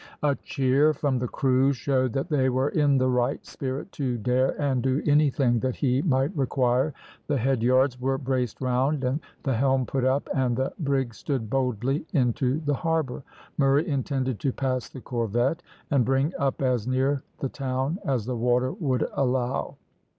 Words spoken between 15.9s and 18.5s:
and bring up as near the town as the